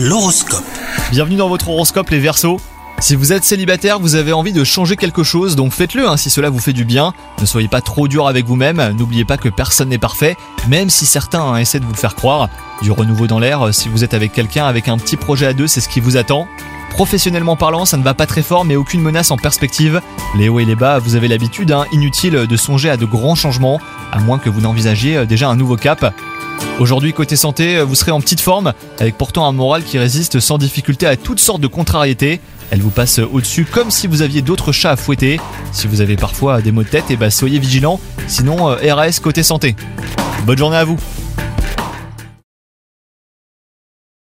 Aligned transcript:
L'horoscope. 0.00 0.62
Bienvenue 1.10 1.34
dans 1.34 1.48
votre 1.48 1.70
horoscope 1.70 2.10
les 2.10 2.20
Verseaux. 2.20 2.60
Si 3.00 3.16
vous 3.16 3.32
êtes 3.32 3.42
célibataire, 3.42 3.98
vous 3.98 4.14
avez 4.14 4.32
envie 4.32 4.52
de 4.52 4.62
changer 4.62 4.94
quelque 4.94 5.24
chose, 5.24 5.56
donc 5.56 5.72
faites-le 5.72 6.08
hein, 6.08 6.16
si 6.16 6.30
cela 6.30 6.50
vous 6.50 6.60
fait 6.60 6.72
du 6.72 6.84
bien. 6.84 7.12
Ne 7.40 7.46
soyez 7.46 7.66
pas 7.66 7.80
trop 7.80 8.06
dur 8.06 8.28
avec 8.28 8.46
vous-même, 8.46 8.92
n'oubliez 8.96 9.24
pas 9.24 9.36
que 9.36 9.48
personne 9.48 9.88
n'est 9.88 9.98
parfait, 9.98 10.36
même 10.68 10.88
si 10.88 11.04
certains 11.04 11.42
hein, 11.42 11.56
essaient 11.56 11.80
de 11.80 11.84
vous 11.84 11.90
le 11.90 11.98
faire 11.98 12.14
croire. 12.14 12.48
Du 12.80 12.92
renouveau 12.92 13.26
dans 13.26 13.40
l'air, 13.40 13.74
si 13.74 13.88
vous 13.88 14.04
êtes 14.04 14.14
avec 14.14 14.32
quelqu'un 14.32 14.66
avec 14.66 14.86
un 14.86 14.98
petit 14.98 15.16
projet 15.16 15.46
à 15.46 15.52
deux, 15.52 15.66
c'est 15.66 15.80
ce 15.80 15.88
qui 15.88 15.98
vous 15.98 16.16
attend. 16.16 16.46
Professionnellement 16.90 17.56
parlant, 17.56 17.84
ça 17.84 17.96
ne 17.96 18.04
va 18.04 18.14
pas 18.14 18.26
très 18.26 18.42
fort, 18.42 18.64
mais 18.64 18.76
aucune 18.76 19.00
menace 19.00 19.32
en 19.32 19.36
perspective. 19.36 20.00
Les 20.36 20.48
hauts 20.48 20.60
et 20.60 20.64
les 20.64 20.76
bas, 20.76 21.00
vous 21.00 21.16
avez 21.16 21.26
l'habitude, 21.26 21.72
hein, 21.72 21.86
inutile 21.90 22.46
de 22.46 22.56
songer 22.56 22.88
à 22.88 22.96
de 22.96 23.04
grands 23.04 23.34
changements, 23.34 23.80
à 24.12 24.20
moins 24.20 24.38
que 24.38 24.48
vous 24.48 24.60
n'envisagiez 24.60 25.26
déjà 25.26 25.48
un 25.48 25.56
nouveau 25.56 25.74
cap. 25.74 26.14
Aujourd'hui, 26.78 27.12
côté 27.12 27.36
santé, 27.36 27.82
vous 27.82 27.94
serez 27.94 28.12
en 28.12 28.20
petite 28.20 28.40
forme, 28.40 28.72
avec 29.00 29.18
pourtant 29.18 29.46
un 29.46 29.52
moral 29.52 29.82
qui 29.82 29.98
résiste 29.98 30.38
sans 30.40 30.58
difficulté 30.58 31.06
à 31.06 31.16
toutes 31.16 31.40
sortes 31.40 31.60
de 31.60 31.66
contrariétés. 31.66 32.40
Elle 32.70 32.80
vous 32.80 32.90
passe 32.90 33.18
au-dessus 33.18 33.64
comme 33.64 33.90
si 33.90 34.06
vous 34.06 34.22
aviez 34.22 34.42
d'autres 34.42 34.72
chats 34.72 34.92
à 34.92 34.96
fouetter. 34.96 35.40
Si 35.72 35.86
vous 35.86 36.00
avez 36.00 36.16
parfois 36.16 36.60
des 36.60 36.70
maux 36.70 36.82
de 36.82 36.88
tête, 36.88 37.10
et 37.10 37.16
bah 37.16 37.30
soyez 37.30 37.58
vigilants, 37.58 38.00
sinon 38.26 38.68
euh, 38.68 38.94
RAS 38.94 39.18
côté 39.22 39.42
santé. 39.42 39.74
Bonne 40.44 40.58
journée 40.58 40.76
à 40.76 40.84
vous 40.84 40.98